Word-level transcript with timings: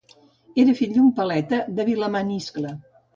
Era 0.61 0.73
fill 0.79 0.95
d'un 0.95 1.11
paleta 1.19 1.59
de 1.81 1.85
Vilamaniscle. 1.91 2.73